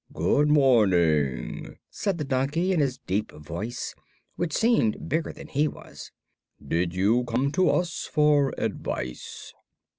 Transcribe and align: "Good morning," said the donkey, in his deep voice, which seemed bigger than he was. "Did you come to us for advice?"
"Good 0.15 0.47
morning," 0.49 1.77
said 1.91 2.17
the 2.17 2.23
donkey, 2.23 2.71
in 2.71 2.79
his 2.79 2.97
deep 2.97 3.31
voice, 3.33 3.93
which 4.35 4.51
seemed 4.51 5.07
bigger 5.07 5.31
than 5.31 5.47
he 5.49 5.67
was. 5.67 6.11
"Did 6.59 6.95
you 6.95 7.23
come 7.25 7.51
to 7.51 7.69
us 7.69 8.09
for 8.11 8.51
advice?" 8.57 9.53